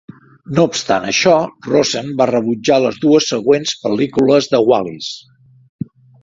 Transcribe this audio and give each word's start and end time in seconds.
No 0.59 0.63
obstant 0.67 1.03
això, 1.09 1.33
Rossen 1.67 2.09
va 2.21 2.27
rebutjar 2.31 2.79
les 2.85 2.97
dues 3.05 3.29
següents 3.35 3.75
pel·lícules 3.85 4.49
de 4.55 4.63
Wallis. 4.73 5.13